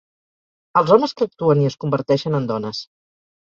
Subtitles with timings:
[0.79, 2.83] Als homes que actuen i es converteixen en dones.